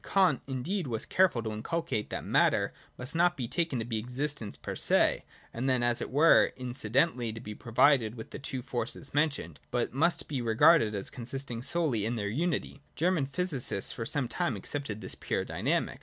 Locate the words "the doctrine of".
2.57-2.97